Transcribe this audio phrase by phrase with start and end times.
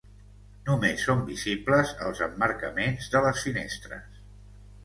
[0.69, 4.21] Només són visibles els emmarcaments de les finestres.